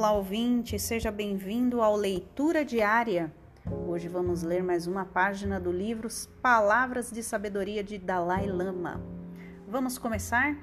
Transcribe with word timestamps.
Olá, 0.00 0.12
ouvinte, 0.12 0.78
seja 0.78 1.10
bem-vindo 1.10 1.82
ao 1.82 1.94
Leitura 1.94 2.64
Diária. 2.64 3.30
Hoje 3.86 4.08
vamos 4.08 4.42
ler 4.42 4.62
mais 4.62 4.86
uma 4.86 5.04
página 5.04 5.60
do 5.60 5.70
livro 5.70 6.08
Palavras 6.40 7.10
de 7.10 7.22
Sabedoria 7.22 7.84
de 7.84 7.98
Dalai 7.98 8.46
Lama. 8.46 8.98
Vamos 9.68 9.98
começar? 9.98 10.56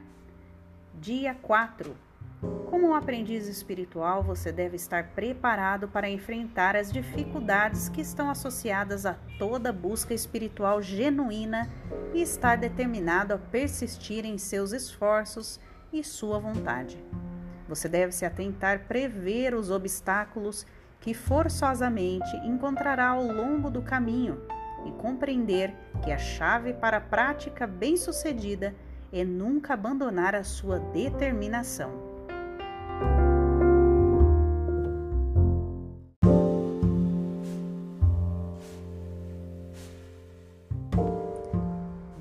Dia 0.96 1.36
4. 1.36 1.96
Como 2.66 2.88
um 2.88 2.96
aprendiz 2.96 3.48
espiritual, 3.48 4.24
você 4.24 4.52
deve 4.52 4.76
estar 4.76 5.10
preparado 5.12 5.88
para 5.88 6.10
enfrentar 6.10 6.76
as 6.76 6.92
dificuldades 6.92 7.90
que 7.90 8.02
estão 8.02 8.32
associadas 8.32 9.06
a 9.06 9.20
toda 9.38 9.72
busca 9.72 10.16
espiritual 10.16 10.82
genuína 10.82 11.70
e 12.12 12.24
estar 12.24 12.58
determinado 12.58 13.36
a 13.36 13.38
persistir 13.38 14.26
em 14.26 14.40
seus 14.40 14.72
esforços 14.72 15.60
e 15.94 16.04
sua 16.04 16.40
vontade. 16.40 16.98
Você 17.68 17.90
deve 17.90 18.12
se 18.12 18.26
atentar 18.26 18.88
prever 18.88 19.54
os 19.54 19.70
obstáculos 19.70 20.66
que 21.00 21.14
forçosamente 21.14 22.36
encontrará 22.38 23.10
ao 23.10 23.24
longo 23.24 23.70
do 23.70 23.82
caminho 23.82 24.42
e 24.86 24.92
compreender 24.94 25.74
que 26.04 26.12
a 26.12 26.18
chave 26.18 26.74
para 26.74 26.98
a 26.98 27.02
prática 27.02 27.68
bem-sucedida 27.68 28.74
é 29.12 29.24
nunca 29.24 29.74
abandonar 29.74 30.36
a 30.36 30.44
sua 30.44 30.80
determinação. 30.80 32.07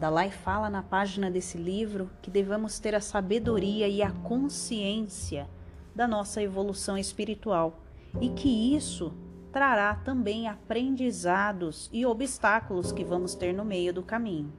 Dalai 0.07 0.31
fala 0.31 0.71
na 0.71 0.85
página 0.85 1.29
desse 1.29 1.59
livro 1.59 2.09
que 2.23 2.31
devemos 2.31 2.79
ter 2.79 2.95
a 2.95 3.01
sabedoria 3.01 3.89
e 3.89 4.03
a 4.03 4.13
consciência 4.13 5.51
da 5.97 6.07
nossa 6.07 6.41
evolução 6.41 6.97
espiritual 6.97 7.81
e 8.21 8.29
que 8.29 8.77
isso 8.77 9.13
trará 9.51 9.97
também 9.97 10.47
aprendizados 10.47 11.91
e 11.93 12.07
obstáculos 12.07 12.93
que 12.93 13.03
vamos 13.03 13.35
ter 13.35 13.53
no 13.53 13.65
meio 13.65 13.93
do 13.93 14.01
caminho. 14.01 14.53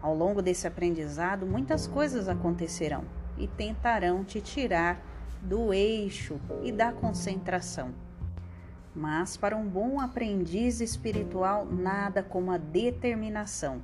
Ao 0.00 0.14
longo 0.14 0.40
desse 0.40 0.66
aprendizado, 0.66 1.44
muitas 1.44 1.86
coisas 1.86 2.26
acontecerão 2.26 3.04
e 3.36 3.46
tentarão 3.46 4.24
te 4.24 4.40
tirar 4.40 5.02
do 5.42 5.70
eixo 5.70 6.40
e 6.62 6.72
da 6.72 6.94
concentração. 6.94 7.92
Mas 8.96 9.36
para 9.36 9.54
um 9.54 9.68
bom 9.68 10.00
aprendiz 10.00 10.80
espiritual, 10.80 11.66
nada 11.66 12.22
como 12.22 12.50
a 12.50 12.56
determinação 12.56 13.82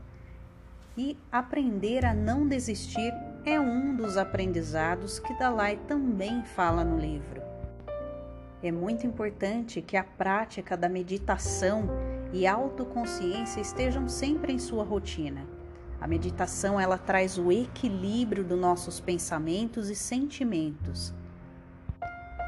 e 0.97 1.17
aprender 1.31 2.05
a 2.05 2.13
não 2.13 2.47
desistir 2.47 3.13
é 3.45 3.59
um 3.59 3.97
dos 3.97 4.17
aprendizados 4.17 5.19
que 5.19 5.33
Dalai 5.39 5.79
também 5.89 6.45
fala 6.45 6.85
no 6.85 6.99
livro. 6.99 7.41
É 8.63 8.71
muito 8.71 9.07
importante 9.07 9.81
que 9.81 9.97
a 9.97 10.05
prática 10.05 10.77
da 10.77 10.89
meditação 10.89 11.85
e 12.33 12.47
autoconsciência 12.47 13.61
estejam 13.61 14.09
sempre 14.09 14.53
em 14.53 14.59
sua 14.59 14.85
rotina. 14.85 15.47
A 15.99 16.07
meditação 16.07 16.79
ela 16.79 16.99
traz 16.99 17.39
o 17.39 17.51
equilíbrio 17.51 18.45
dos 18.45 18.59
nossos 18.59 19.01
pensamentos 19.01 19.89
e 19.89 19.95
sentimentos. 19.95 21.15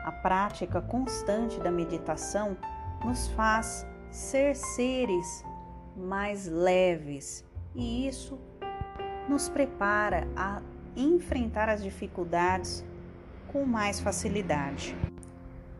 A 0.04 0.12
prática 0.12 0.82
constante 0.82 1.58
da 1.60 1.70
meditação 1.70 2.56
nos 3.04 3.28
faz 3.28 3.86
ser 4.10 4.54
seres 4.54 5.44
mais 5.96 6.46
leves 6.46 7.44
e 7.74 8.06
isso 8.06 8.38
nos 9.28 9.48
prepara 9.48 10.26
a 10.36 10.60
enfrentar 10.96 11.68
as 11.68 11.82
dificuldades 11.82 12.84
com 13.48 13.64
mais 13.64 14.00
facilidade. 14.00 14.96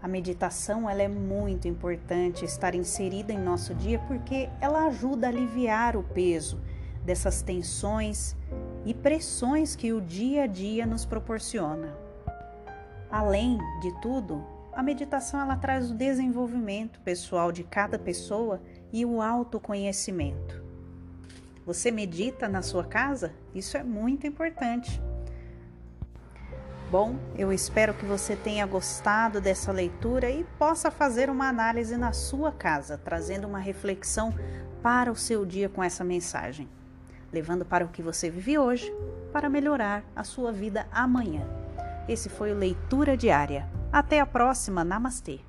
A 0.02 0.08
meditação 0.08 0.88
ela 0.88 1.02
é 1.02 1.08
muito 1.08 1.68
importante 1.68 2.44
estar 2.44 2.74
inserida 2.74 3.32
em 3.32 3.38
nosso 3.38 3.74
dia 3.74 3.98
porque 4.00 4.48
ela 4.60 4.86
ajuda 4.86 5.26
a 5.26 5.30
aliviar 5.30 5.96
o 5.96 6.02
peso 6.02 6.60
dessas 7.04 7.42
tensões 7.42 8.36
e 8.84 8.92
pressões 8.92 9.76
que 9.76 9.92
o 9.92 10.00
dia 10.00 10.44
a 10.44 10.46
dia 10.46 10.86
nos 10.86 11.04
proporciona. 11.04 11.96
Além 13.10 13.58
de 13.80 14.00
tudo, 14.00 14.44
a 14.72 14.82
meditação 14.82 15.40
ela 15.40 15.56
traz 15.56 15.90
o 15.90 15.94
desenvolvimento 15.94 17.00
pessoal 17.00 17.52
de 17.52 17.62
cada 17.62 17.98
pessoa 17.98 18.60
e 18.92 19.04
o 19.04 19.20
autoconhecimento. 19.20 20.61
Você 21.64 21.90
medita 21.90 22.48
na 22.48 22.62
sua 22.62 22.84
casa? 22.84 23.32
Isso 23.54 23.76
é 23.76 23.82
muito 23.82 24.26
importante. 24.26 25.00
Bom, 26.90 27.16
eu 27.38 27.50
espero 27.52 27.94
que 27.94 28.04
você 28.04 28.36
tenha 28.36 28.66
gostado 28.66 29.40
dessa 29.40 29.72
leitura 29.72 30.30
e 30.30 30.44
possa 30.58 30.90
fazer 30.90 31.30
uma 31.30 31.48
análise 31.48 31.96
na 31.96 32.12
sua 32.12 32.52
casa, 32.52 32.98
trazendo 32.98 33.46
uma 33.46 33.58
reflexão 33.58 34.34
para 34.82 35.10
o 35.10 35.16
seu 35.16 35.46
dia 35.46 35.70
com 35.70 35.82
essa 35.82 36.04
mensagem, 36.04 36.68
levando 37.32 37.64
para 37.64 37.84
o 37.84 37.88
que 37.88 38.02
você 38.02 38.28
vive 38.28 38.58
hoje 38.58 38.92
para 39.32 39.48
melhorar 39.48 40.04
a 40.14 40.22
sua 40.22 40.52
vida 40.52 40.86
amanhã. 40.92 41.46
Esse 42.06 42.28
foi 42.28 42.52
o 42.52 42.58
Leitura 42.58 43.16
Diária. 43.16 43.66
Até 43.90 44.20
a 44.20 44.26
próxima. 44.26 44.84
Namastê. 44.84 45.40